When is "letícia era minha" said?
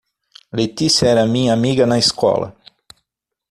0.51-1.53